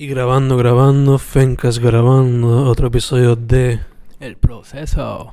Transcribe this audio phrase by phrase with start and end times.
[0.00, 3.80] Y grabando, grabando, Fencas grabando otro episodio de
[4.20, 5.32] El proceso.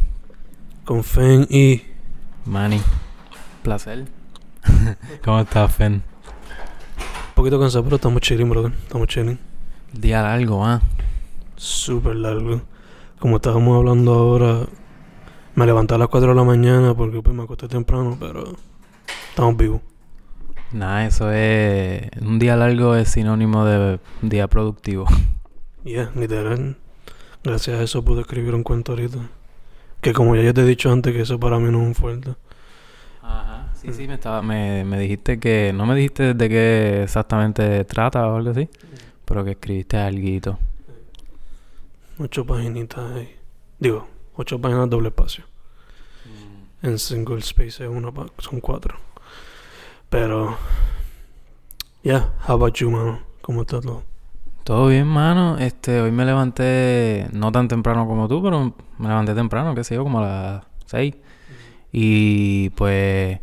[0.84, 1.84] Con Fen y
[2.46, 2.82] Manny.
[3.62, 4.06] Placer.
[5.24, 5.94] ¿Cómo estás, Fen?
[5.94, 6.02] un
[7.36, 8.72] poquito cansado, pero estamos chilling, brother.
[8.72, 9.38] Estamos chilling.
[9.94, 10.82] Día largo, ¿ah?
[11.56, 12.64] Súper largo.
[13.20, 14.66] Como estábamos hablando ahora,
[15.54, 18.56] me levanté a las 4 de la mañana porque pues, me acosté temprano, pero
[19.30, 19.82] estamos vivos.
[20.76, 22.10] Nada, eso es.
[22.22, 25.06] Un día largo es sinónimo de día productivo.
[25.86, 26.76] Yeah, literal.
[27.46, 29.20] Gracias a eso pude escribir un cuento ahorita.
[30.02, 31.96] Que como ya yo te he dicho antes, que eso para mí no es un
[31.96, 32.36] fuerte.
[33.22, 33.72] Ajá.
[33.74, 35.72] Sí, sí, me, estaba, me, me dijiste que.
[35.74, 38.68] No me dijiste de qué exactamente trata o algo así.
[39.24, 40.60] Pero que escribiste algo.
[42.20, 43.34] Ocho paginitas ahí.
[43.80, 45.46] Digo, ocho páginas doble espacio.
[46.82, 48.98] En single space es una son cuatro.
[50.16, 50.56] Pero,
[52.02, 53.20] yeah, how about you, mano?
[53.42, 54.04] ¿Cómo está todo?
[54.64, 55.58] Todo bien, mano.
[55.58, 59.96] Este, hoy me levanté no tan temprano como tú, pero me levanté temprano, qué sé
[59.96, 61.16] yo, como a las 6.
[61.92, 63.42] Y pues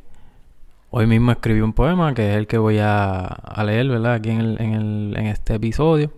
[0.88, 4.14] hoy mismo escribí un poema que es el que voy a, a leer, ¿verdad?
[4.14, 6.10] Aquí en, el, en, el, en este episodio.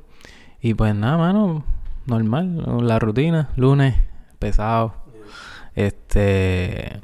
[0.62, 1.64] Y pues nada, mano,
[2.06, 3.96] normal, la rutina, lunes,
[4.38, 4.94] pesado.
[5.74, 7.00] Este,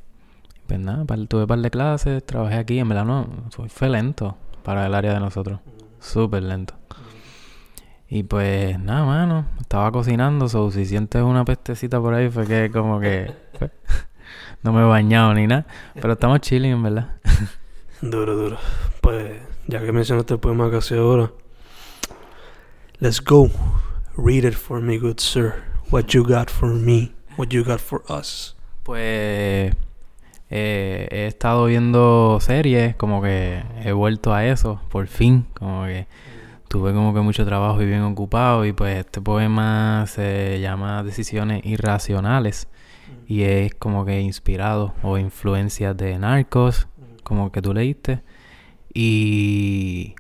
[0.71, 3.27] pues nada, tuve un par de clases, trabajé aquí, en verdad no,
[3.67, 5.59] fue lento para el área de nosotros,
[5.99, 6.75] súper lento.
[8.09, 12.71] Y pues nada, mano, estaba cocinando, so, si sientes una pestecita por ahí fue que
[12.71, 13.73] como que fue-
[14.63, 15.67] no me he bañado ni nada,
[16.01, 17.17] pero estamos chilling, en verdad.
[18.01, 18.57] Duro, duro.
[19.01, 21.33] Pues, ya que mencionaste el poema que hace ahora,
[23.01, 23.51] let's go.
[24.17, 25.65] Read it for me, good sir.
[25.91, 28.55] What you got for me, what you got for us.
[28.85, 29.75] Pues
[30.51, 36.07] eh, he estado viendo series, como que he vuelto a eso, por fin, como que
[36.69, 41.65] tuve como que mucho trabajo y bien ocupado y pues este poema se llama Decisiones
[41.65, 42.69] Irracionales
[43.27, 46.89] y es como que inspirado o influencias de Narcos,
[47.23, 48.23] como que tú leíste,
[48.93, 50.15] y,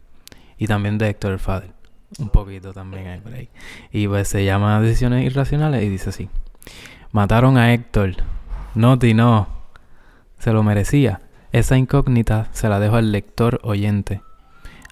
[0.59, 1.73] y también de Héctor el Father,
[2.19, 3.49] un poquito también hay por ahí.
[3.91, 6.29] Y pues se llama Decisiones Irracionales y dice así.
[7.13, 8.15] Mataron a Héctor.
[8.75, 9.60] Noti no.
[10.41, 11.21] Se lo merecía.
[11.53, 14.23] Esa incógnita se la dejo al lector oyente.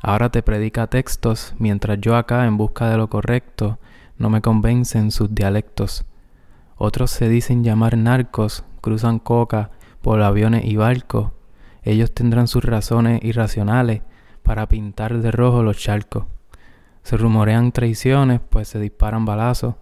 [0.02, 3.78] Ahora te predica textos mientras yo acá en busca de lo correcto
[4.18, 6.04] no me convencen sus dialectos.
[6.76, 9.70] Otros se dicen llamar narcos, cruzan coca
[10.02, 11.30] por aviones y barcos.
[11.82, 14.02] Ellos tendrán sus razones irracionales
[14.42, 16.26] para pintar de rojo los charcos.
[17.04, 19.76] Se rumorean traiciones, pues se disparan balazos.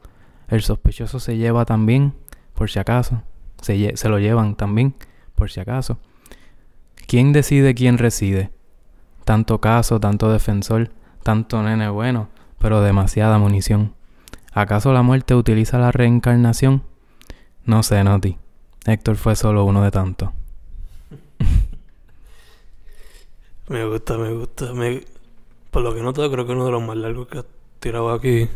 [0.47, 2.15] El sospechoso se lleva también,
[2.55, 3.23] por si acaso.
[3.61, 4.95] Se, se lo llevan también,
[5.37, 5.99] por si acaso.
[7.07, 8.51] ¿Quién decide quién reside?
[9.25, 10.91] Tanto caso, tanto defensor,
[11.23, 13.95] tanto nene bueno, pero demasiada munición.
[14.53, 16.83] ¿Acaso la muerte utiliza la reencarnación?
[17.65, 18.39] No sé, Noti.
[18.87, 20.31] Héctor fue solo uno de tantos.
[23.69, 24.73] Me gusta, me gusta.
[24.73, 25.05] Me...
[25.73, 27.47] Por lo que noto, creo que uno de los más largos que has
[27.81, 28.49] tirado aquí.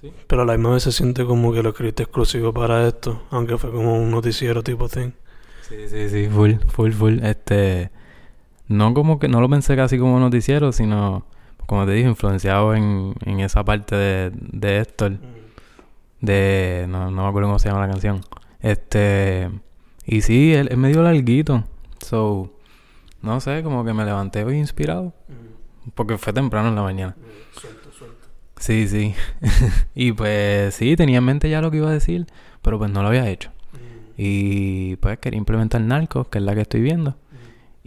[0.00, 0.10] Sí.
[0.26, 3.22] Pero a la misma vez se siente como que lo escribiste exclusivo para esto.
[3.30, 5.10] Aunque fue como un noticiero tipo thing.
[5.70, 7.20] Sí, sí, sí, full, full, full.
[7.22, 7.92] Este,
[8.66, 11.24] no como que, no lo pensé casi como noticiero, sino,
[11.66, 15.18] como te dije, influenciado en, en esa parte de, de Héctor.
[16.20, 18.20] de no, no me acuerdo cómo se llama la canción.
[18.58, 19.48] Este
[20.04, 21.62] y sí él es medio larguito.
[22.04, 22.52] So
[23.22, 25.14] no sé como que me levanté hoy inspirado.
[25.94, 27.16] Porque fue temprano en la mañana.
[27.52, 28.26] Suelto, suelto.
[28.58, 29.14] sí sí.
[29.94, 32.26] Y pues sí tenía en mente ya lo que iba a decir
[32.62, 33.50] pero pues no lo había hecho
[34.22, 37.16] y pues quería implementar Narcos que es la que estoy viendo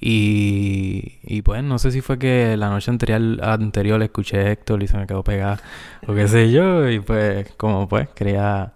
[0.05, 4.51] y, y pues no sé si fue que la noche anterior, anterior le escuché a
[4.51, 5.61] Héctor y se me quedó pegada
[6.05, 6.89] o qué sé yo.
[6.89, 8.73] Y pues como pues quería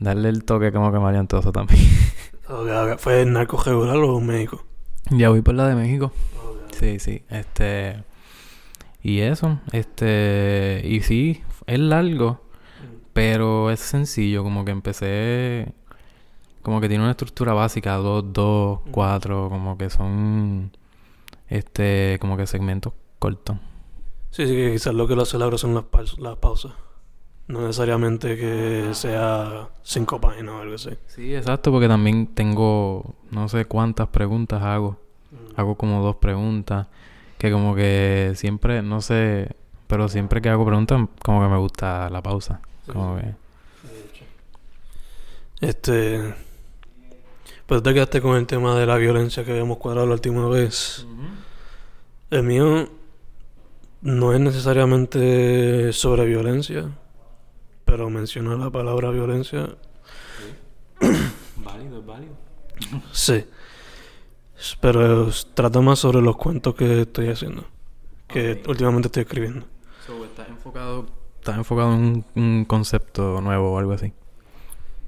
[0.00, 1.80] darle el toque como que mariantoso también.
[2.48, 2.98] Ok, ok.
[2.98, 4.64] ¿Fue en narco regular o México?
[5.10, 6.12] ya voy por la de México.
[6.70, 7.24] Sí, sí.
[7.28, 8.04] Este...
[9.02, 9.58] Y eso.
[9.72, 10.80] Este...
[10.84, 12.40] Y sí, es largo.
[13.12, 14.44] Pero es sencillo.
[14.44, 15.72] Como que empecé...
[16.66, 17.94] Como que tiene una estructura básica.
[17.94, 18.90] Dos, dos, Ujú.
[18.90, 19.48] cuatro.
[19.48, 20.72] Como que son...
[21.46, 22.18] Este...
[22.20, 23.56] Como que segmentos cortos.
[24.32, 26.72] Sí, sí, que quizás lo que lo hace son las, las pausas.
[27.46, 30.90] No necesariamente que sea cinco páginas o algo así.
[31.06, 34.98] Sí, exacto, porque también tengo no sé cuántas preguntas hago.
[35.54, 36.88] Hago como dos preguntas.
[37.38, 39.54] Que como que siempre, no sé,
[39.86, 42.60] pero siempre que hago preguntas, como que me gusta la pausa.
[42.92, 43.34] Como que...
[45.60, 46.34] Este.
[47.66, 51.04] Pues te quedaste con el tema de la violencia que habíamos cuadrado la última vez.
[52.30, 52.88] El mío
[54.02, 56.96] no es necesariamente sobre violencia,
[57.84, 59.68] pero menciona la palabra violencia.
[61.56, 62.34] válido, válido.
[63.10, 63.44] Sí.
[64.80, 67.64] Pero trata más sobre los cuentos que estoy haciendo,
[68.28, 69.66] que últimamente estoy escribiendo.
[70.06, 71.06] So, ¿Estás enfocado,
[71.40, 74.12] estás enfocado en un, un concepto nuevo o algo así?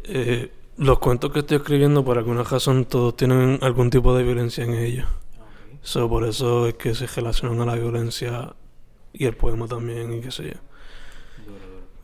[0.02, 4.62] Eh, los cuentos que estoy escribiendo, por alguna razón, todos tienen algún tipo de violencia
[4.64, 5.06] en ellos.
[5.82, 8.54] So, por eso es que se relacionan a la violencia
[9.12, 10.60] y el poema también, y qué sé yo.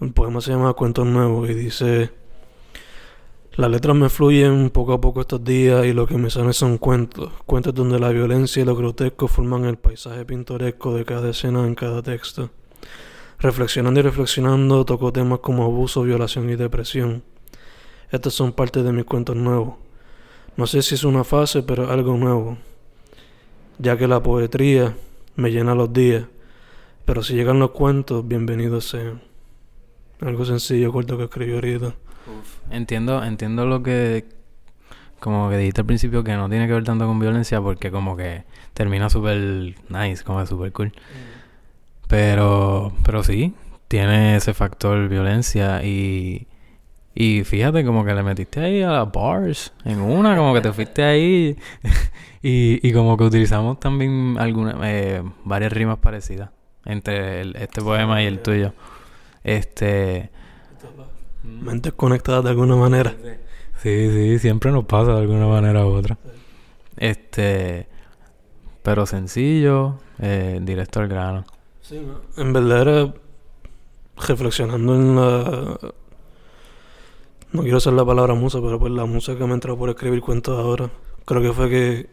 [0.00, 2.11] El poema se llama Cuentos Nuevos y dice:
[3.55, 6.79] Las letras me fluyen poco a poco estos días y lo que me sale son
[6.79, 7.32] cuentos.
[7.47, 11.76] Cuentos donde la violencia y lo grotesco forman el paisaje pintoresco de cada escena en
[11.76, 12.50] cada texto.
[13.38, 17.23] Reflexionando y reflexionando, toco temas como abuso, violación y depresión.
[18.11, 19.75] Estos son parte de mis cuentos nuevos.
[20.56, 22.59] No sé si es una fase, pero algo nuevo.
[23.79, 24.95] Ya que la poetría
[25.37, 26.25] me llena los días.
[27.05, 29.23] Pero si llegan los cuentos, bienvenidos sean.
[30.21, 31.95] Algo sencillo, corto que escribí ahorita.
[32.71, 34.25] Entiendo, entiendo lo que
[35.25, 38.15] como que dijiste al principio que no tiene que ver tanto con violencia porque como
[38.15, 40.93] que termina súper nice, como súper cool.
[42.09, 43.55] Pero, pero sí,
[43.89, 46.47] tiene ese factor violencia y,
[47.14, 50.72] y fíjate como que le metiste ahí a las bars en una, como que te
[50.72, 51.56] fuiste ahí
[52.43, 56.50] y, y como que utilizamos también algunas, eh, varias rimas parecidas
[56.84, 58.72] entre el- este poema y el tuyo.
[59.43, 60.31] Este...
[61.43, 63.14] Mentes conectadas de alguna manera.
[63.82, 66.16] Sí, sí, siempre nos pasa de alguna manera u otra.
[66.96, 67.87] Este,
[68.82, 71.44] pero sencillo, eh, directo al grano.
[71.82, 72.43] Sí, no.
[72.43, 73.14] En verdad era
[74.26, 75.78] reflexionando en la...
[77.55, 80.21] No quiero usar la palabra musa, pero pues la musa que me entró por escribir
[80.21, 80.91] cuentos ahora.
[81.25, 82.11] Creo que fue que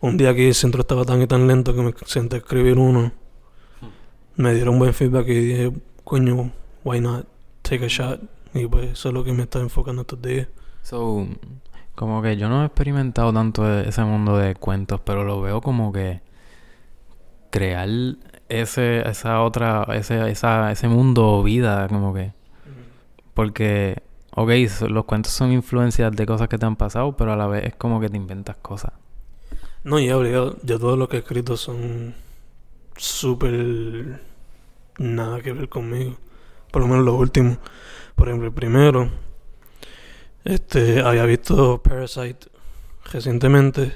[0.00, 2.78] un día que el centro estaba tan y tan lento que me senté a escribir
[2.78, 3.10] uno.
[4.36, 5.72] Me dieron buen feedback y dije,
[6.04, 6.52] coño,
[6.84, 7.26] why not
[7.62, 8.20] take a shot?
[8.54, 10.46] Y pues eso es lo que me está enfocando estos días.
[10.82, 11.26] So,
[11.96, 15.62] como que yo no he experimentado tanto e- ese mundo de cuentos, pero lo veo
[15.62, 16.20] como que
[17.50, 17.88] crear
[18.48, 22.32] ese, esa otra, ese, esa, ese mundo o vida, como que.
[23.34, 24.00] Porque,
[24.36, 27.46] ok, so- los cuentos son influencias de cosas que te han pasado, pero a la
[27.46, 28.92] vez es como que te inventas cosas.
[29.82, 30.56] No, ya, obligado.
[30.62, 32.14] Ya todo lo que he escrito son
[32.96, 34.20] súper
[34.98, 36.16] nada que ver conmigo.
[36.70, 37.58] Por lo menos los últimos.
[38.16, 39.10] Por ejemplo, el primero.
[40.44, 42.48] Este, había visto Parasite
[43.12, 43.94] recientemente.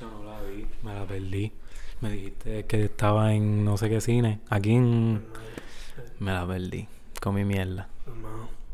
[0.00, 1.52] Yo no la vi, me la perdí.
[2.00, 4.40] Me dijiste que estaba en no sé qué cine.
[4.48, 5.22] Aquí en...
[6.18, 6.88] Me la perdí.
[7.20, 7.88] Comí mierda.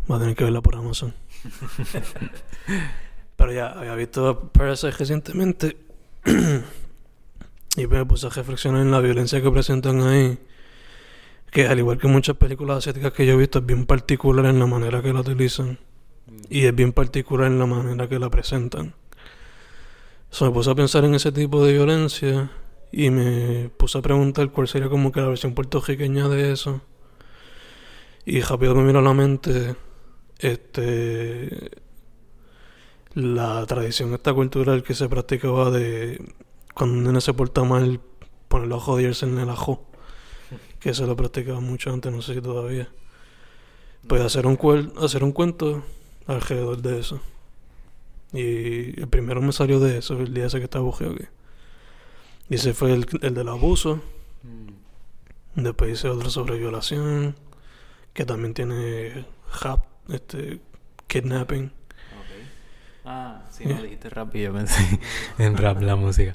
[0.07, 1.15] Voy a tener que verla por Amazon.
[3.37, 5.77] Pero ya, había visto Parasite recientemente.
[7.77, 10.39] y me puse a reflexionar en la violencia que presentan ahí.
[11.51, 14.59] Que al igual que muchas películas asiáticas que yo he visto, es bien particular en
[14.59, 15.79] la manera que la utilizan.
[16.49, 18.95] Y es bien particular en la manera que la presentan.
[20.31, 22.51] So, me puse a pensar en ese tipo de violencia
[22.93, 26.83] y me puse a preguntar cuál sería como que la versión puertorriqueña de eso.
[28.25, 29.75] Y rápido me vino a la mente
[30.41, 31.71] este
[33.15, 36.23] la tradición esta cultural que se practicaba de
[36.75, 38.01] cuando un nene se porta mal
[38.49, 39.87] ponerlo a joderse en el ajo.
[40.81, 42.89] Que se lo practicaba mucho antes, no sé si todavía.
[44.09, 45.83] Pues hacer un, cuel- hacer un cuento
[46.27, 47.21] alrededor de eso.
[48.33, 51.25] Y el primero me salió de eso, el día ese que estaba bujeo aquí.
[52.49, 54.01] Y ese fue el, el del abuso.
[55.55, 57.37] Después hice otro sobre violación.
[58.15, 59.27] Que también tiene
[59.61, 60.61] rap, este,
[61.07, 61.73] kidnapping.
[63.05, 65.01] Ah, sí, no dijiste rap y yo pensé
[65.39, 66.35] en rap la música.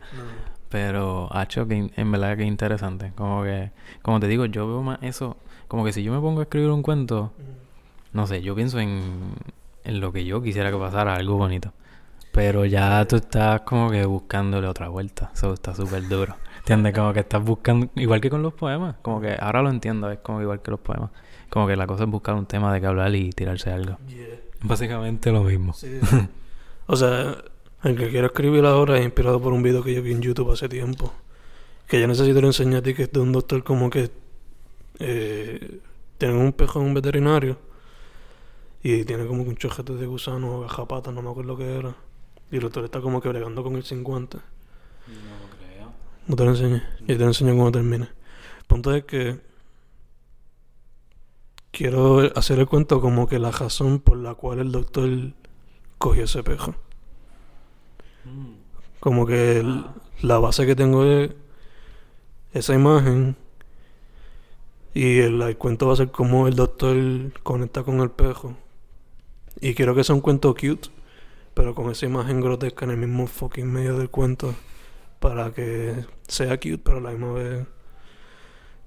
[0.70, 3.14] Pero, hacho, que en verdad que interesante.
[3.16, 5.38] Como que, como te digo, yo veo más eso.
[5.68, 7.32] Como que si yo me pongo a escribir un cuento,
[8.14, 9.36] no sé, yo pienso en,
[9.84, 11.72] en lo que yo quisiera que pasara, algo bonito.
[12.32, 15.32] Pero ya tú estás como que buscándole otra vuelta.
[15.34, 16.36] Eso está súper duro.
[16.58, 16.94] ¿Entiendes?
[16.94, 18.96] Como que estás buscando, igual que con los poemas.
[19.02, 21.12] Como que ahora lo entiendo, es como igual que los poemas.
[21.56, 23.98] Como que la cosa es buscar un tema de que hablar y tirarse algo.
[24.10, 24.42] Yeah.
[24.62, 25.72] Básicamente lo mismo.
[25.72, 26.02] Sí.
[26.86, 27.38] o sea,
[27.82, 30.52] el que quiero escribir ahora es inspirado por un video que yo vi en YouTube
[30.52, 31.14] hace tiempo.
[31.88, 34.12] Que yo necesito enseñar a ti que es de un doctor como que
[35.00, 35.80] eh,
[36.18, 37.58] tiene un pejo en un veterinario
[38.84, 41.74] y tiene como que un chojete de gusano o gajapatas, no me acuerdo lo que
[41.74, 41.96] era.
[42.52, 44.38] Y el doctor está como que bregando con el 50.
[44.40, 44.44] No
[45.14, 45.94] lo creo.
[46.28, 46.84] No te lo enseñé.
[47.00, 48.10] Yo te lo enseño cuando termine.
[48.60, 49.55] El punto es que
[51.76, 55.10] quiero hacer el cuento como que la razón por la cual el doctor
[56.00, 56.76] cogió ese pejo.
[59.00, 59.86] Como que el-
[60.22, 61.32] la base que tengo es
[62.54, 63.36] esa imagen
[64.94, 66.96] Y el, el cuento va a ser como el doctor
[67.44, 68.56] conecta con el pejo.
[69.62, 70.90] Y quiero que sea un cuento cute,
[71.54, 74.56] pero con esa imagen grotesca en el mismo fucking medio del cuento.
[75.20, 77.68] Para que sea cute, pero a la misma vez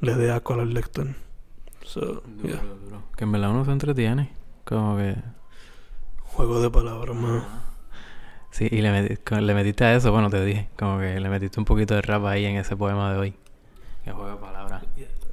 [0.01, 1.07] le dé asco al lector.
[1.89, 2.63] So, Duro, yeah.
[2.85, 3.03] duro.
[3.17, 4.31] Que en verdad uno se entretiene.
[4.65, 5.17] Como que...
[6.23, 7.45] Juego de palabras, mano.
[8.51, 10.69] Sí, y le, meti- co- le metiste a eso, bueno, te dije.
[10.79, 13.35] Como que le metiste un poquito de rap ahí en ese poema de hoy.
[14.05, 14.85] Que juego de palabras.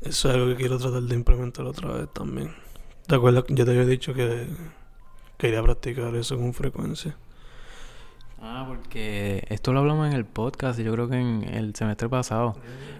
[0.01, 2.53] Eso es algo que quiero tratar de implementar otra vez también.
[3.07, 3.43] ¿Te acuerdas?
[3.49, 4.47] Yo te había dicho que
[5.37, 7.17] quería practicar eso con frecuencia.
[8.41, 12.07] Ah, porque esto lo hablamos en el podcast y yo creo que en el semestre
[12.07, 12.55] pasado.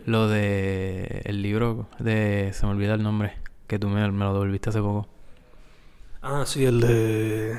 [0.06, 2.52] Lo de el libro de...
[2.54, 3.34] Se me olvida el nombre.
[3.68, 5.08] Que tú me, me lo devolviste hace poco.
[6.22, 7.58] Ah, sí, el de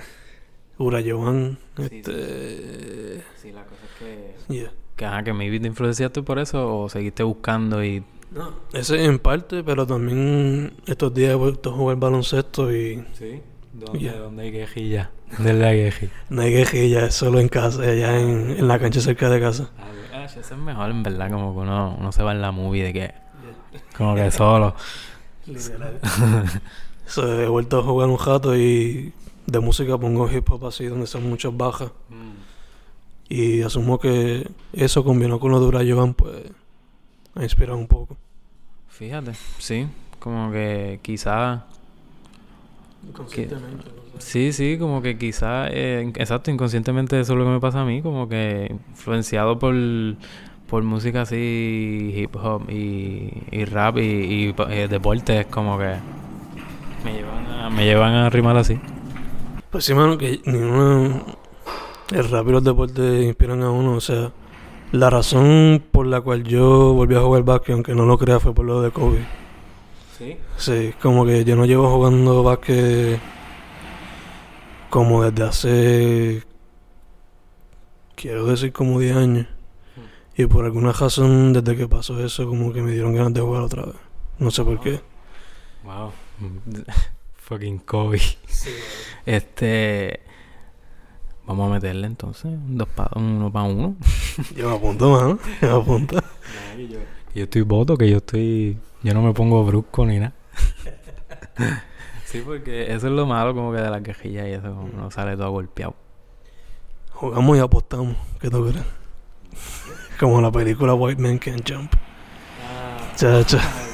[0.78, 1.58] Urayawan.
[1.76, 3.22] Sí, Este.
[3.36, 4.52] Sí, la cosa es que...
[4.52, 4.72] Yeah.
[4.96, 8.02] Que, ajá, que maybe te influenciaste por eso o seguiste buscando y...
[8.32, 13.40] No, ese en parte, pero también estos días he vuelto a jugar baloncesto y ¿Sí?
[13.72, 14.16] ¿Dónde- Yeah.
[14.18, 15.10] ¿Dónde hay quejilla?
[15.36, 16.12] ¿Dónde la quejilla?
[16.30, 19.70] no hay quejilla, es solo en casa, allá en, en la cancha cerca de casa.
[20.12, 22.82] Ah, eso es mejor, en verdad, como que uno, uno se va en la movie
[22.84, 23.14] de que...
[23.96, 24.74] Como que solo.
[27.06, 29.12] So, he vuelto a jugar un rato y
[29.46, 31.92] de música pongo hip hop así, donde son muchas bajas.
[33.28, 36.34] Y asumo que eso combinado con lo de Urayawan, pues
[37.34, 38.16] ha inspirado un poco.
[38.88, 39.86] Fíjate, sí,
[40.18, 41.66] como que quizá...
[44.18, 47.84] Sí, sí, como que quizá, eh, exacto, inconscientemente eso es lo que me pasa a
[47.84, 49.74] mí, como que influenciado por,
[50.66, 55.94] por música así, hip hop y, y rap y, y, eh, deporte, es como que
[57.04, 58.80] me llevan a, me llevan a rimar así.
[59.70, 61.22] Pues sí, mano, que ninguna...
[62.10, 63.94] El rap y los deportes inspiran a uno.
[63.94, 64.32] O sea,
[64.92, 68.54] la razón por la cual yo volví a jugar básquet, aunque no lo crea, fue
[68.54, 69.26] por lo de Kobe.
[70.16, 70.36] Sí.
[70.56, 73.20] Sí, como que yo no llevo jugando básquet
[74.90, 76.42] como desde hace...
[78.14, 79.46] Quiero decir como 10 años.
[80.38, 83.62] Y por alguna razón, desde que pasó eso, como que me dieron ganas de jugar
[83.62, 83.94] otra vez.
[84.38, 85.00] No sé por qué.
[85.82, 86.12] Wow.
[87.36, 88.20] Fucking Kobe.
[89.24, 90.20] Este...
[91.46, 93.96] Vamos a meterle entonces un dos pa, uno para uno.
[94.56, 95.38] Yo me apunto, mano.
[95.62, 96.22] Yo me apunto.
[97.34, 98.78] Yo estoy voto, que yo estoy...
[99.02, 100.34] Yo no me pongo brusco ni nada.
[102.24, 105.10] sí, porque eso es lo malo como que de la quejilla y eso, como uno
[105.10, 105.94] sale todo golpeado.
[107.12, 108.16] Jugamos y apostamos.
[108.40, 109.05] ¿Qué tú crees?
[110.18, 111.92] Como la película White Man Can't Jump.
[113.16, 113.60] Chacha.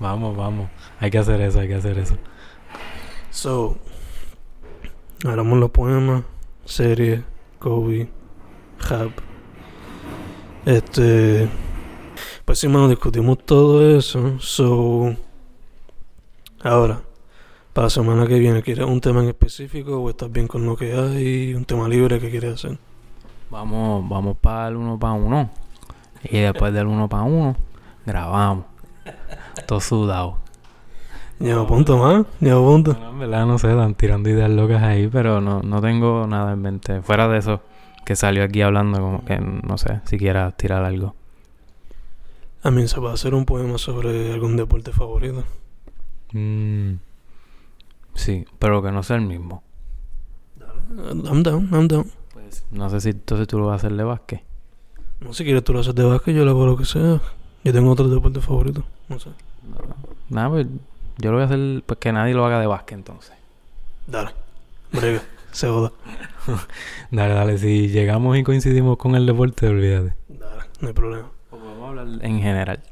[0.00, 0.68] Vamos, vamos.
[0.98, 2.16] Hay que hacer eso, hay que hacer eso.
[3.30, 3.76] So,
[5.24, 6.24] hablamos los poemas,
[6.64, 7.22] serie,
[7.60, 8.08] Kobe,
[8.90, 9.12] Hab.
[10.66, 11.48] Este.
[12.44, 14.40] Pues sí, mano, discutimos todo eso.
[14.40, 15.14] So,
[16.64, 17.02] ahora,
[17.72, 20.76] para la semana que viene, ¿quieres un tema en específico o estás bien con lo
[20.76, 21.54] que hay?
[21.54, 22.78] ¿Un tema libre que quieres hacer?
[23.52, 25.50] Vamos, vamos para el uno para uno.
[26.24, 27.54] Y después del uno para uno,
[28.06, 28.64] grabamos.
[29.66, 30.38] Todo sudado.
[31.38, 32.96] Ya me apunto más, ya me apunto.
[32.98, 36.54] No, en verdad no sé, están tirando ideas locas ahí, pero no, no tengo nada
[36.54, 37.02] en mente.
[37.02, 37.60] Fuera de eso,
[38.06, 41.14] que salió aquí hablando, como que no sé, si quieras tirar algo.
[42.62, 45.44] A mí se va a hacer un poema sobre algún deporte favorito.
[46.32, 46.94] Mm,
[48.14, 49.62] sí, pero que no sea el mismo.
[50.96, 52.21] I'm down, I'm down.
[52.32, 54.42] Pues no sé si entonces tú lo vas a hacer de básquet.
[55.20, 57.20] No, si quieres tú lo haces de básquet, yo lo hago lo que sea.
[57.64, 58.84] Yo tengo otro deporte favorito.
[59.08, 59.30] No sé.
[60.28, 60.66] Nada, pues
[61.18, 63.32] yo lo voy a hacer, pues que nadie lo haga de básquet entonces.
[64.06, 64.30] Dale.
[64.92, 65.22] Brega.
[65.52, 65.92] Se joda.
[67.10, 70.14] Dale, dale, si llegamos y coincidimos con el deporte, olvídate.
[70.28, 70.62] Dale.
[70.80, 71.30] No hay problema.
[71.50, 72.82] O podemos hablar en general.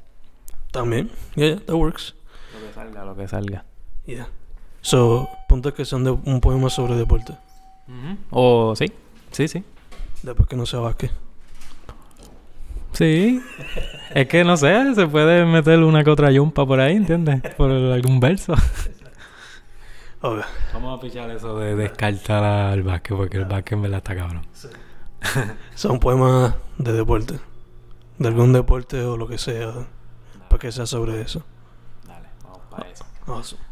[0.71, 1.11] También.
[1.35, 2.15] Yeah, yeah, that works.
[2.53, 3.65] Lo que salga, lo que salga.
[4.05, 4.29] Yeah.
[4.83, 7.35] So, punto es que son de un poema sobre deporte.
[8.31, 8.93] O sí,
[9.31, 9.65] sí, sí.
[10.23, 11.11] Después que no sea básquet.
[12.93, 13.41] Sí.
[14.15, 17.41] es que no sé, se puede meter una que otra yumpa por ahí, ¿entiendes?
[17.57, 18.55] Por algún verso.
[20.23, 20.41] Ok.
[20.75, 24.43] Vamos a pichar eso de descartar al básquet, porque el básquet en verdad está cabrón.
[25.75, 27.41] Son poemas de deporte.
[28.19, 29.73] De algún deporte o lo que sea.
[30.51, 31.43] Para que sea sobre eso.
[32.07, 33.07] Dale, vamos para eso.
[33.27, 33.63] Awesome.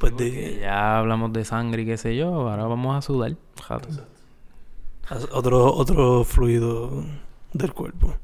[0.00, 3.36] Pues de, ya hablamos de sangre y qué sé yo, ahora vamos a sudar.
[3.62, 3.88] Jato.
[5.32, 7.04] Otro, otro fluido
[7.52, 8.14] del cuerpo.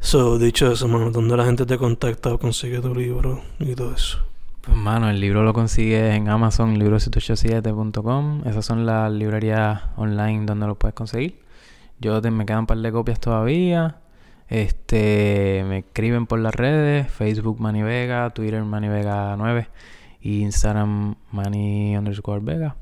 [0.00, 3.94] So, dicho eso, mano, donde la gente te contacta o consigue tu libro y todo
[3.94, 4.18] eso.
[4.62, 8.42] Pues mano, el libro lo consigues en Amazon, libro787.com.
[8.46, 11.40] Esas son las librerías online donde lo puedes conseguir.
[11.98, 13.96] Yo te, me quedan un par de copias todavía.
[14.48, 19.68] Este, me escriben por las redes, Facebook Manny Vega, Twitter Manny Vega 9
[20.20, 22.76] y Instagram Manny underscore Vega.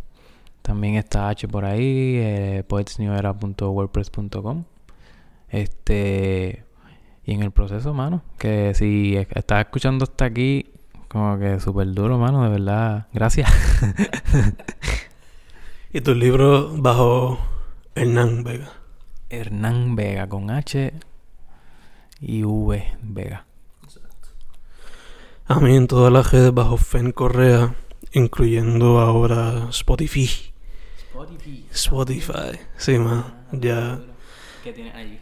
[0.68, 4.64] También está H por ahí, eh, poetsnewera.wordpress.com.
[5.48, 6.64] Este,
[7.25, 10.70] y en el proceso, mano, que si estás escuchando hasta aquí,
[11.08, 13.50] como que súper duro, mano, de verdad, gracias.
[15.90, 17.38] y tu libro bajo
[17.94, 18.68] Hernán Vega.
[19.30, 20.92] Hernán Vega con H
[22.20, 23.46] y V Vega.
[25.46, 27.75] A mí en todas las redes bajo Fen Correa,
[28.12, 30.28] incluyendo ahora Spotify.
[31.18, 31.66] Spotify.
[31.72, 32.60] Spotify.
[32.76, 33.25] Sí, man.
[33.50, 34.00] Ya.
[34.62, 35.18] ¿Qué tiene allí?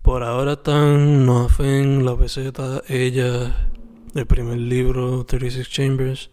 [0.00, 3.68] Por ahora están Noah Fen, La Peseta, Ella,
[4.14, 6.30] el primer libro, 36 Chambers,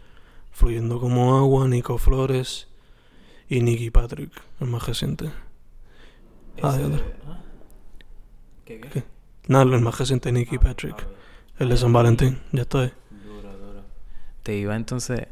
[0.52, 2.68] Fluyendo como agua, Nico Flores
[3.50, 5.32] y Nicky Patrick, el más reciente.
[6.62, 7.04] Ah, de otro.
[8.66, 8.90] ¿Qué, qué?
[8.90, 9.04] ¿Qué?
[9.48, 10.96] Nada, el más reciente, Nicky Patrick.
[11.58, 12.94] El de San Valentín, ya estoy.
[13.10, 13.84] Duro, duro.
[14.44, 15.28] Te iba entonces,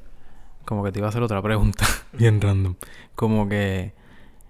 [0.66, 2.76] como que te iba a hacer otra pregunta, bien random.
[3.16, 3.94] Como que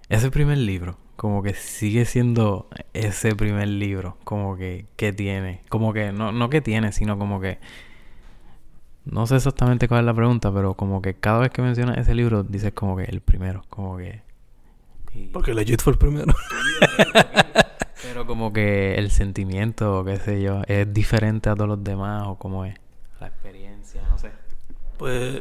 [0.08, 5.62] ese primer libro, como que sigue siendo ese primer libro, como que, ¿qué tiene?
[5.68, 7.58] Como que, no, no que tiene, sino como que,
[9.04, 12.14] no sé exactamente cuál es la pregunta, pero como que cada vez que mencionas ese
[12.14, 14.22] libro, dices como que el primero, como que...
[15.12, 16.34] y- Porque Legit fue el primero.
[18.02, 22.24] Pero como que el sentimiento, o qué sé yo, es diferente a todos los demás,
[22.26, 22.74] o cómo es
[23.18, 24.30] la experiencia, no sé.
[24.98, 25.40] Pues.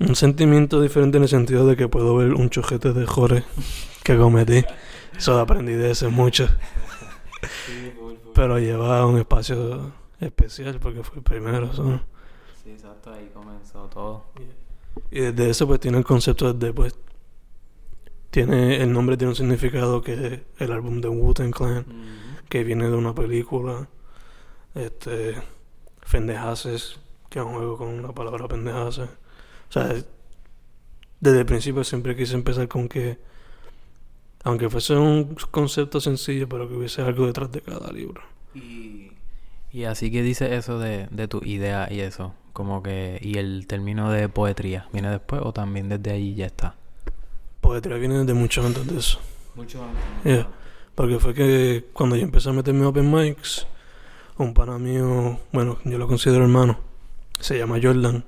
[0.00, 3.44] Un sentimiento diferente en el sentido de que puedo ver un chojete de jores
[4.02, 4.64] que cometí.
[5.16, 6.48] Eso aprendí de ese mucho.
[8.34, 11.72] Pero lleva un espacio especial porque fue el primero.
[11.74, 12.00] ¿so?
[12.62, 14.24] Sí, exacto, ahí comenzó todo.
[15.10, 16.98] Y desde eso, pues tiene el concepto de pues.
[18.30, 21.84] Tiene, el nombre tiene un significado que es el álbum de Wu-Tang Clan,
[22.48, 23.88] que viene de una película.
[24.74, 25.34] Este.
[26.02, 29.08] Fendejaces, que es un juego con la palabra pendejaces.
[29.70, 29.94] O sea,
[31.20, 33.18] desde el principio siempre quise empezar con que,
[34.42, 38.20] aunque fuese un concepto sencillo, pero que hubiese algo detrás de cada libro.
[38.52, 39.12] Y,
[39.72, 43.66] y así que dice eso de, de tu idea y eso, como que, y el
[43.68, 46.74] término de poetría, ¿viene después o también desde ahí ya está?
[47.60, 49.20] Poetría viene desde mucho antes de eso.
[49.54, 50.02] Mucho antes.
[50.24, 50.48] Yeah.
[50.96, 53.66] Porque fue que cuando yo empecé a meterme en open mics,
[54.36, 56.80] un pana mío, bueno, yo lo considero hermano,
[57.38, 58.24] se llama Jordan.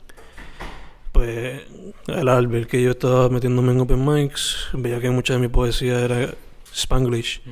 [1.22, 1.62] Pues
[2.08, 5.46] el al ver que yo estaba metiéndome en open mics, veía que mucha de mi
[5.46, 6.34] poesía era
[6.74, 7.42] spanglish.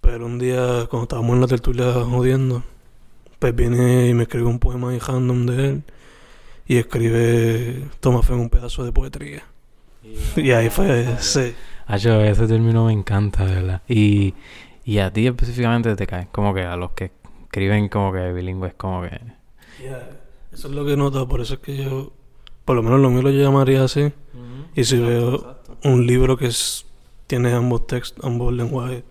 [0.00, 2.62] Pero un día, cuando estábamos en la tertulia jodiendo,
[3.40, 5.82] pues viene y me escribe un poema ahí random de él.
[6.68, 9.42] Y escribe, toma fe en un pedazo de poetría.
[10.36, 11.56] Y ahí fue, sí.
[11.98, 13.82] Yo, ese término me encanta, de verdad.
[13.88, 14.34] Y,
[14.84, 17.10] y a ti específicamente te cae, como que a los que
[17.42, 19.20] escriben como que bilingües, como que...
[19.82, 20.10] Yeah,
[20.52, 22.12] Eso es lo que he notado, por eso es que yo,
[22.68, 24.12] por lo menos lo mío lo llamaría así.
[24.74, 26.84] Y si veo un libro que es,
[27.26, 29.04] tiene ambos textos, ambos lenguajes,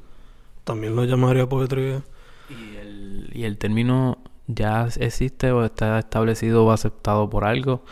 [0.63, 2.03] también lo llamaría poetría.
[2.47, 7.83] ¿Y el, ¿Y el término ya existe o está establecido o aceptado por algo?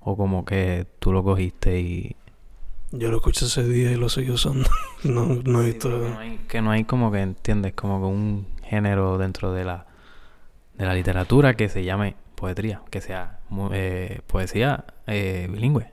[0.00, 2.16] ¿O como que tú lo cogiste y...
[2.92, 4.70] Yo lo escuché ese día y lo seguí usando.
[5.04, 5.90] no, no he Sí, visto.
[6.00, 7.74] que, no hay, que no hay como que, ¿entiendes?
[7.74, 9.86] Como que un género dentro de la,
[10.78, 13.39] de la literatura que se llame poetría, que sea
[13.72, 15.90] eh, poesía eh, bilingüe.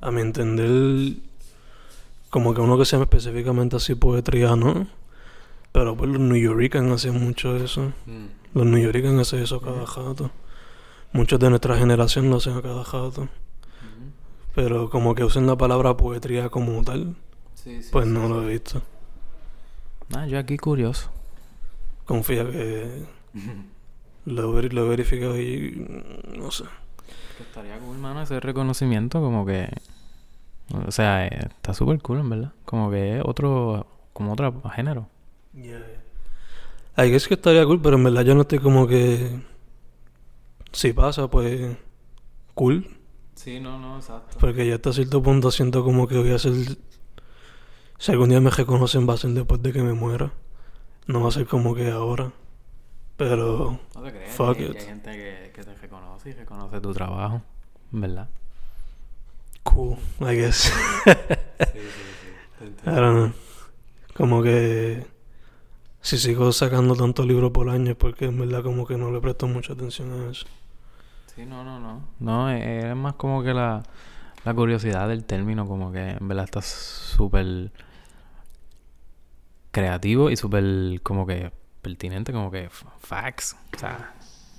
[0.00, 1.16] A mi entender,
[2.30, 4.86] como que uno que se llama específicamente así poetría, ¿no?
[5.72, 7.92] Pero pues los New Yorkers hacen mucho eso.
[8.54, 10.30] Los New Yorkers hacen eso cada rato.
[11.12, 13.28] Muchos de nuestra generación lo hacen a cada rato.
[14.54, 17.14] Pero como que usen la palabra poetría como tal,
[17.54, 18.28] Sí, sí, pues sí, no sí.
[18.32, 18.82] lo he visto.
[20.14, 21.10] Ah, yo aquí curioso.
[22.06, 23.02] Confía que
[24.26, 25.72] lo he, ver- lo he verificado y
[26.34, 26.64] mm, no sé.
[27.36, 29.68] Que estaría cool, mano, ese reconocimiento como que...
[30.86, 32.52] O sea, eh, está súper cool, en verdad.
[32.64, 33.86] Como que es otro...
[34.12, 35.08] Como otro género.
[36.94, 39.40] Ahí es que estaría cool, pero en verdad yo no estoy como que...
[40.72, 41.76] Si pasa, pues...
[42.54, 42.88] Cool.
[43.34, 44.38] Sí, no, no, exacto.
[44.40, 46.54] Porque ya hasta cierto punto siento como que voy a ser...
[47.98, 50.32] Si algún día me reconocen va a ser después de que me muera.
[51.06, 52.32] No va a ser como que ahora.
[53.16, 53.78] Pero...
[53.94, 54.34] No te creas.
[54.34, 54.76] Fuck hay, it.
[54.76, 57.42] hay gente que, que te reconoce y reconoce tu trabajo.
[57.90, 58.28] ¿Verdad?
[59.62, 60.56] Cool, I guess.
[60.56, 61.10] Sí,
[61.72, 61.80] sí,
[62.58, 62.66] sí.
[62.84, 63.32] I don't know.
[64.14, 65.06] Como que...
[66.00, 69.20] Si sigo sacando tantos libros por año es porque en verdad como que no le
[69.20, 70.46] presto mucha atención a eso.
[71.34, 72.02] Sí, no, no, no.
[72.20, 73.82] No, es, es más como que la,
[74.44, 77.72] la curiosidad del término, como que en verdad está súper
[79.72, 81.50] creativo y súper como que
[81.86, 82.68] pertinente, como que
[83.00, 83.56] facts.
[83.76, 84.12] O sea,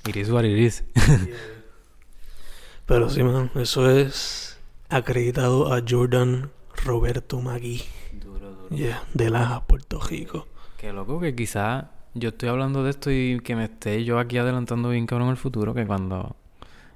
[0.08, 0.86] it is what it is.
[2.86, 6.50] Pero sí, man, eso es acreditado a Jordan
[6.86, 7.84] Roberto Magui.
[8.14, 8.70] Duro, duro.
[8.74, 10.48] Yeah, de Laja, Puerto Rico.
[10.78, 14.38] Qué loco que quizá yo estoy hablando de esto y que me esté yo aquí
[14.38, 16.38] adelantando bien cabrón el futuro, que cuando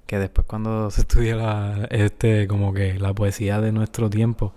[0.05, 4.53] que después cuando se estudia la, este como que la poesía de nuestro tiempo,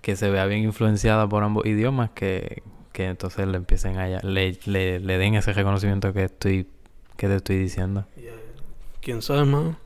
[0.00, 4.56] que se vea bien influenciada por ambos idiomas, que, que entonces le empiecen a le,
[4.66, 6.68] le, le den ese reconocimiento que estoy
[7.16, 8.06] que te estoy diciendo.
[9.02, 9.76] ¿Quién sabe, man?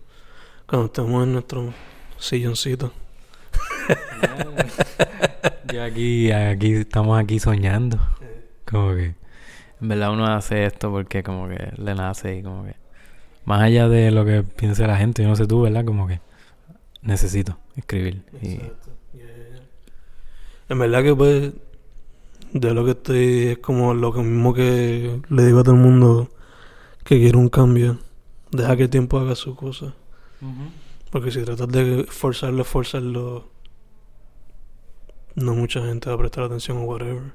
[0.66, 1.72] Cuando estemos en nuestro
[2.18, 2.92] silloncito.
[5.72, 7.98] Yo aquí, aquí estamos aquí soñando.
[8.70, 9.14] Como que
[9.80, 12.76] en verdad uno hace esto porque como que le nace y como que
[13.46, 15.86] más allá de lo que piense la gente, yo no sé tú, ¿verdad?
[15.86, 16.20] Como que
[17.00, 18.22] necesito escribir.
[18.42, 18.90] Y Exacto.
[19.14, 19.62] Yeah, yeah.
[20.68, 21.52] En verdad que pues
[22.52, 26.28] de lo que estoy es como lo mismo que le digo a todo el mundo
[27.04, 27.98] que quiere un cambio.
[28.50, 29.94] Deja que el tiempo haga su cosa.
[31.10, 33.48] Porque si tratas de forzarlo, forzarlo,
[35.34, 37.32] no mucha gente va a prestar atención o whatever.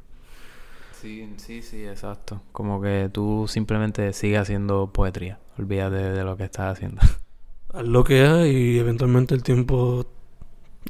[1.02, 2.42] Sí, sí, sí, exacto.
[2.52, 5.40] Como que tú simplemente sigues haciendo poetría.
[5.58, 7.02] Olvídate de lo que estás haciendo.
[7.74, 10.06] Haz lo que hay y eventualmente el tiempo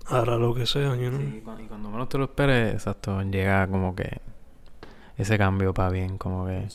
[0.08, 1.19] hará lo que sea, you know?
[1.19, 4.21] Sí, y cu- y cuando menos te lo esperes, exacto, llega como que
[5.17, 6.67] ese cambio para bien, como que...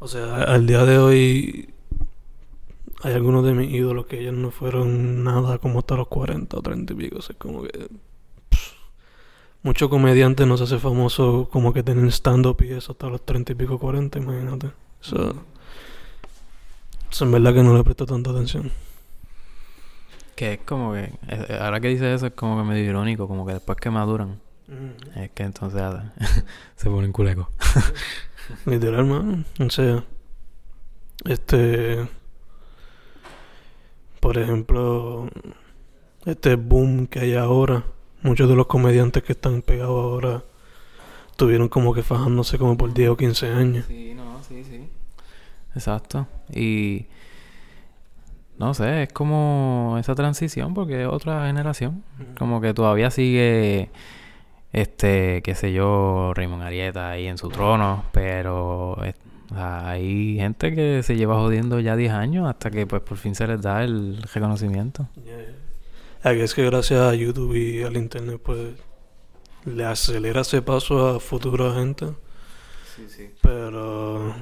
[0.00, 1.74] O sea, al día de hoy
[3.02, 6.62] hay algunos de mis ídolos que ellos no fueron nada como hasta los 40 o
[6.62, 7.18] 30 y pico.
[7.18, 7.70] O sea, como que...
[8.48, 8.72] pff,
[9.62, 13.52] muchos comediantes no se hace famoso como que tienen stand-up y eso hasta los 30
[13.52, 14.70] y pico, 40, imagínate.
[15.00, 15.34] So,
[17.10, 18.70] so, en verdad que no le presto tanta atención.
[20.38, 23.44] Que es como que, eh, ahora que dices eso es como que medio irónico, como
[23.44, 24.40] que después que maduran,
[25.16, 26.12] es que entonces ah,
[26.76, 27.48] se ponen culecos.
[28.64, 29.46] Literal, man.
[29.58, 30.04] O sea,
[31.24, 32.06] este.
[34.20, 35.28] Por ejemplo,
[36.24, 37.82] este boom que hay ahora.
[38.22, 40.44] Muchos de los comediantes que están pegados ahora
[41.34, 43.86] tuvieron como que fajándose como por 10 o 15 años.
[43.88, 44.88] Sí, no, sí, sí.
[45.74, 46.28] Exacto.
[46.54, 47.06] Y
[48.58, 52.02] no sé, es como esa transición porque es otra generación.
[52.38, 53.90] Como que todavía sigue,
[54.72, 59.14] este, qué sé yo, Raymond Arieta ahí en su trono, pero eh,
[59.50, 63.16] o sea, hay gente que se lleva jodiendo ya 10 años hasta que pues por
[63.16, 65.08] fin se les da el reconocimiento.
[66.22, 68.74] Aquí es que gracias a YouTube y al internet, pues
[69.64, 72.06] le acelera ese paso a futura gente.
[72.96, 73.30] Sí, sí.
[73.40, 74.34] Pero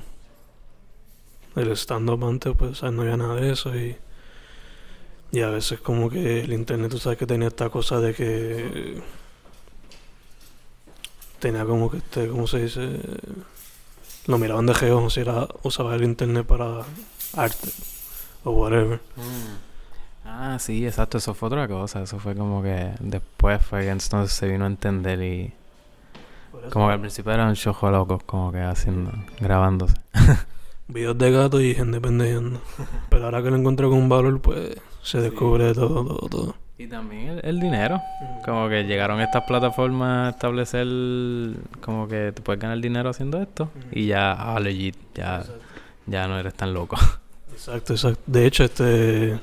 [1.54, 3.96] el stand-up antes, pues no había nada de eso y,
[5.32, 9.02] y a veces como que el internet, tú sabes que tenía esta cosa de que
[11.38, 13.00] tenía como que este, ¿cómo se dice?
[14.26, 16.82] Lo miraban de geo, si era, usaba el internet para
[17.34, 17.68] arte
[18.44, 19.00] o whatever.
[20.24, 24.32] Ah, sí, exacto, eso fue otra cosa, eso fue como que después fue que entonces
[24.36, 25.52] se vino a entender y
[26.70, 29.94] como que al principio eran show locos, como que haciendo, grabándose.
[30.88, 32.60] Videos de gato y gente pendejeando.
[33.08, 36.54] Pero ahora que lo encontré con valor, pues se descubre todo, todo, todo.
[36.78, 38.02] Y también el, el dinero,
[38.44, 40.86] como que llegaron estas plataformas a establecer
[41.80, 45.44] como que te puedes ganar dinero haciendo esto y ya, ah, legit, ya,
[46.06, 46.96] ya no eres tan loco.
[47.52, 48.20] Exacto, exacto.
[48.26, 49.40] De hecho, este.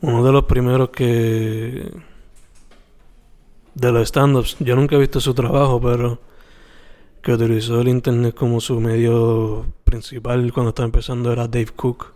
[0.00, 1.92] Uno de los primeros que.
[3.74, 6.20] De los stand-ups, yo nunca he visto su trabajo, pero.
[7.20, 12.13] Que utilizó el internet como su medio principal cuando estaba empezando era Dave Cook,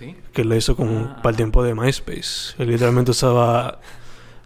[0.00, 0.16] ¿Sí?
[0.32, 1.16] que lo hizo como Ah.
[1.22, 2.54] para el tiempo de MySpace.
[2.58, 3.78] Él literalmente usaba.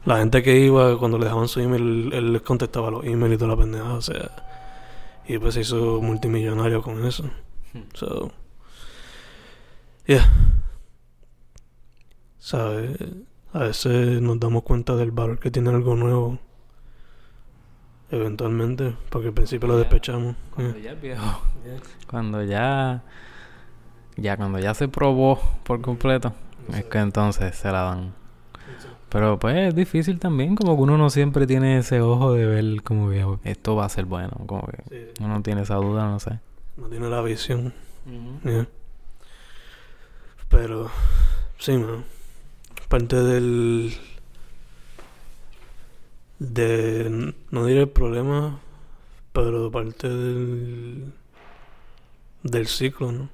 [0.05, 3.39] La gente que iba, cuando le dejaban su email, él les contestaba los emails y
[3.39, 4.31] toda la pendejada, o sea.
[5.27, 7.25] Y pues se hizo multimillonario con eso.
[7.95, 8.31] So,
[10.07, 10.31] yeah.
[12.39, 12.99] ¿Sabes?
[13.55, 16.39] A veces nos damos cuenta del valor que tiene algo nuevo.
[18.11, 19.81] Eventualmente, porque al principio lo Ya.
[19.81, 20.37] despechamos.
[20.55, 21.41] Cuando ya es viejo,
[22.11, 23.03] cuando ya,
[24.17, 26.33] ya cuando ya se probó por completo,
[26.73, 28.13] es que entonces se la dan.
[29.09, 32.83] Pero pues es difícil también, como que uno no siempre tiene ese ojo de ver
[32.83, 34.83] como que "Oh, esto va a ser bueno, como que
[35.15, 36.41] Sí, uno tiene esa duda, no sé.
[36.77, 37.73] no tiene la visión.
[38.45, 38.67] yeah.
[40.49, 40.91] Pero,
[41.59, 42.05] sí, man.
[42.89, 43.93] Parte del.
[46.39, 47.35] De.
[47.51, 48.59] No diré el problema,
[49.33, 51.13] pero parte del.
[52.43, 53.29] Del ciclo, ¿no?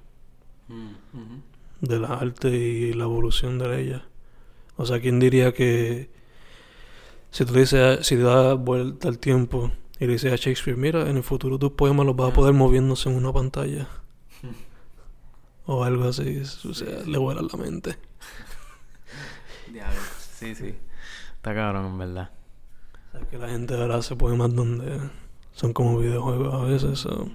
[1.81, 4.05] De la arte y la evolución de ella.
[4.77, 6.11] O sea, ¿quién diría que
[7.31, 11.17] si tú dices, si das vuelta al tiempo Y le dice a Shakespeare, mira, en
[11.17, 13.87] el futuro tus poemas los vas a poder moviéndose en una pantalla.
[15.67, 16.43] o algo así.
[16.69, 17.97] O sea, le vuela la mente.
[20.41, 20.75] Sí, sí.
[21.37, 22.31] Está cabrón, en verdad.
[23.09, 24.99] O sea, que la gente ahora hace poemas donde
[25.53, 26.99] son como videojuegos a veces.
[26.99, 27.29] so.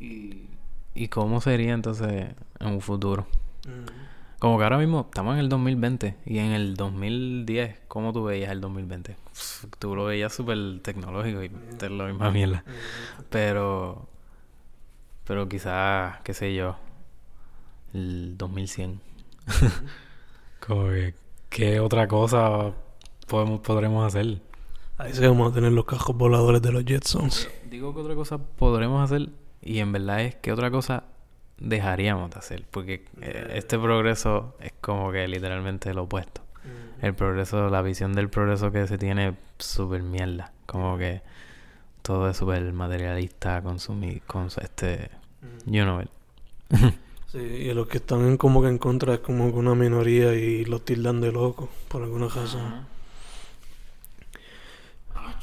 [0.00, 0.49] ¿Y,
[0.94, 3.26] ¿Y cómo sería entonces en un futuro?
[3.66, 4.10] Mm.
[4.40, 8.50] Como que ahora mismo estamos en el 2020 y en el 2010, ¿cómo tú veías
[8.50, 9.14] el 2020?
[9.32, 12.64] Pff, Tú lo veías súper tecnológico y te lo misma mierda.
[13.28, 14.08] Pero,
[15.26, 16.76] pero quizás, qué sé yo,
[17.92, 19.00] el 2100.
[20.66, 21.14] Como que,
[21.50, 22.72] ¿qué otra cosa
[23.26, 24.40] podemos, podremos hacer?
[24.96, 27.46] Ahí sí vamos a tener los cajos voladores de los Jetsons.
[27.68, 29.28] Digo que otra cosa podremos hacer
[29.62, 31.04] y en verdad es que otra cosa
[31.58, 32.64] dejaríamos de hacer.
[32.70, 36.42] Porque eh, este progreso es como que literalmente lo opuesto.
[37.02, 40.52] El progreso, la visión del progreso que se tiene es súper mierda.
[40.66, 41.22] Como que
[42.02, 45.10] todo es súper materialista, consumir, con este,
[45.64, 46.10] you know it.
[47.32, 50.34] Sí, y los que están en como que en contra es como que una minoría
[50.34, 52.86] y los tildan de locos por alguna razón.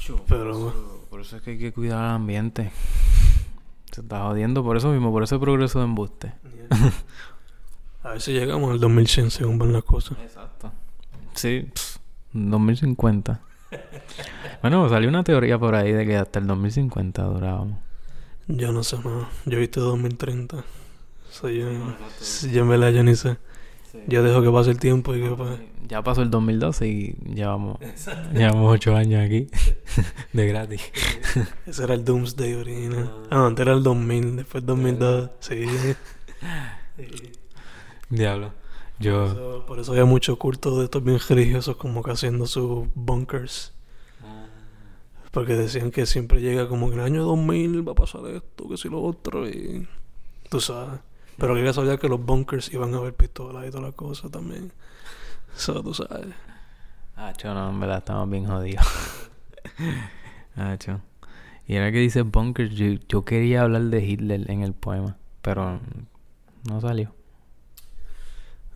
[0.06, 2.70] Pero- por, eso, por eso es que hay que cuidar al ambiente.
[3.98, 6.32] Se está jodiendo por eso mismo, por ese progreso de embuste.
[8.04, 10.16] A ver si llegamos al 2100 según van las cosas.
[10.22, 10.70] Exacto.
[11.34, 11.98] Sí, pss,
[12.32, 13.40] 2050.
[14.62, 17.80] bueno, salió una teoría por ahí de que hasta el 2050 durábamos.
[18.46, 19.28] Yo no sé nada.
[19.46, 20.62] Yo he visto 2030.
[21.32, 21.66] So, yo,
[22.20, 23.36] sí, yo en verdad yo ni sé.
[24.06, 25.60] Yo dejo que pase el tiempo y que pues...
[25.88, 27.78] Ya pasó el 2012 y llevamos,
[28.34, 29.48] llevamos ocho años aquí
[30.34, 30.82] de gratis.
[31.66, 33.10] Ese era el Doomsday original.
[33.30, 35.30] Ah, antes era el 2000, después 2002.
[35.40, 35.64] Sí.
[36.96, 37.32] Sí.
[38.10, 38.52] Diablo.
[38.96, 39.26] Por Yo...
[39.26, 43.72] eso, por eso había muchos cultos de estos bien religiosos como que haciendo sus bunkers.
[45.30, 48.68] Porque decían que siempre llega como que en el año 2000 va a pasar esto,
[48.68, 49.86] que si lo otro y...
[50.50, 51.00] Tú sabes.
[51.38, 54.30] Pero que ya sabía que los bunkers iban a haber pistolas y todas las cosas
[54.30, 54.72] también.
[55.56, 56.34] Eso tú sabes.
[57.16, 58.86] Ah, cho, no, en verdad estamos bien jodidos.
[60.56, 61.00] ah, cho.
[61.66, 65.80] Y ahora que dice bunker, yo, yo quería hablar de Hitler en el poema, pero
[66.68, 67.14] no salió.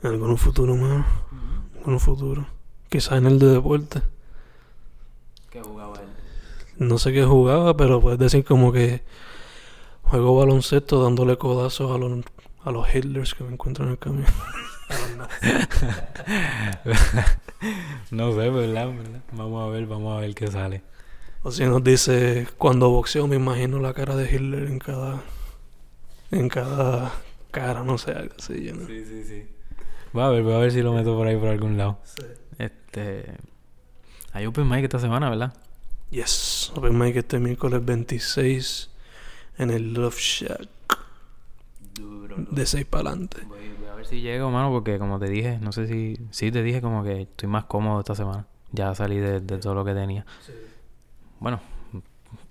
[0.03, 1.07] En algún futuro más.
[1.75, 2.47] En algún futuro.
[2.89, 4.03] Quizás en el de deporte.
[5.51, 6.09] ¿Qué jugaba él?
[6.79, 9.03] No sé qué jugaba, pero puedes decir como que
[10.03, 12.25] juego baloncesto dándole codazos a los,
[12.65, 14.27] a los Hitlers que me encuentro en el camino.
[18.11, 18.89] no sé, ¿verdad?
[18.95, 19.21] ¿verdad?
[19.33, 20.83] Vamos a ver, vamos a ver qué sale.
[21.43, 25.23] O si nos dice, cuando boxeo me imagino la cara de Hitler en cada...
[26.31, 27.13] En cada
[27.51, 28.71] cara, no sé, algo así.
[28.73, 29.47] no- Sí, sí, sí.
[30.17, 31.99] Va a ver, voy a ver si lo meto por ahí por algún lado.
[32.59, 33.35] Este.
[34.33, 35.55] Hay Open Mic esta semana, ¿verdad?
[36.11, 38.91] Yes, Open Mic este miércoles 26
[39.59, 40.69] en el Love Shack
[42.03, 42.37] Duro.
[42.39, 43.39] de 6 para adelante.
[43.47, 46.17] Voy, voy a ver si llego, mano, porque como te dije, no sé si.
[46.31, 48.47] Sí, te dije como que estoy más cómodo esta semana.
[48.73, 50.25] Ya salí de, de todo lo que tenía.
[51.41, 51.61] Bueno,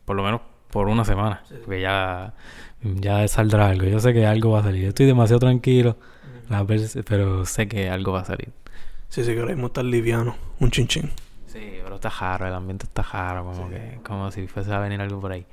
[0.05, 1.41] por lo menos por una semana.
[1.47, 1.55] Sí.
[1.63, 2.33] Porque ya,
[2.81, 3.85] ya saldrá algo.
[3.85, 4.85] Yo sé que algo va a salir.
[4.85, 5.97] Estoy demasiado tranquilo,
[6.49, 8.51] las veces, pero sé que algo va a salir.
[9.09, 11.11] Sí, sí, que ahora mismo está liviano, un chinchín.
[11.47, 15.01] Sí, pero está jaro, el ambiente está jaro, como que, como si fuese a venir
[15.01, 15.45] algo por ahí.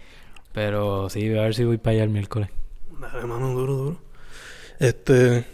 [0.53, 2.51] Pero sí, voy a ver si voy para allá el miércoles.
[3.01, 4.01] Dale, mano, duro, duro.
[4.79, 5.47] Este,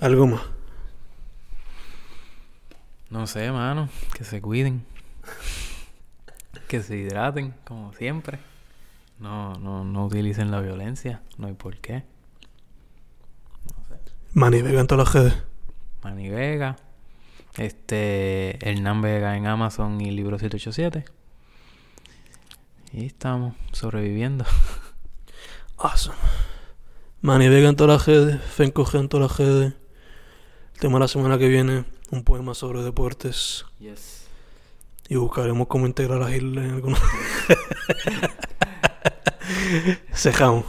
[0.00, 0.42] algo más.
[3.10, 4.84] No sé, mano, que se cuiden.
[6.68, 8.38] que se hidraten, como siempre.
[9.18, 12.04] No, no, no utilicen la violencia, no hay por qué.
[13.64, 13.98] No sé.
[14.34, 15.42] Manny Vega en todas las redes.
[16.04, 16.76] Manny Vega,
[17.56, 21.04] este, Hernán Vega en Amazon y Libro 787.
[22.92, 24.44] Y estamos sobreviviendo.
[25.78, 26.16] Awesome.
[27.20, 28.40] Manny Vega en todas las redes.
[28.42, 29.74] Fenco G en todas las redes.
[30.74, 33.66] El tema de la semana que viene, un poema sobre deportes.
[33.80, 34.28] Yes.
[35.08, 36.98] Y buscaremos cómo integrar a Hitler en alguna.
[40.14, 40.64] Cejamos.